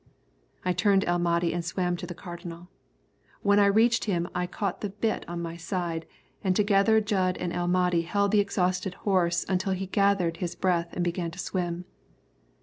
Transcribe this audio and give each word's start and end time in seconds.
I 0.65 0.73
turned 0.73 1.05
El 1.05 1.19
Mahdi 1.19 1.53
and 1.53 1.63
swam 1.63 1.95
to 1.97 2.07
the 2.07 2.15
Cardinal. 2.15 2.69
When 3.43 3.59
I 3.59 3.67
reached 3.67 4.05
him 4.05 4.27
I 4.33 4.47
caught 4.47 4.81
the 4.81 4.89
bit 4.89 5.23
on 5.29 5.43
my 5.43 5.57
side, 5.57 6.07
and 6.43 6.55
together 6.55 6.99
Jud 7.01 7.37
and 7.37 7.53
El 7.53 7.67
Mahdi 7.67 8.01
held 8.01 8.31
the 8.31 8.39
exhausted 8.39 8.95
horse 9.05 9.45
until 9.47 9.73
he 9.73 9.85
gathered 9.85 10.37
his 10.37 10.55
breath 10.55 10.89
and 10.93 11.03
began 11.03 11.29
to 11.29 11.37
swim. 11.37 11.85